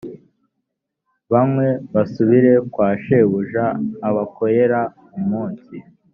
[1.31, 3.65] banywe basubire kwa shebuja
[4.07, 4.79] abakorera
[5.17, 5.75] umunsi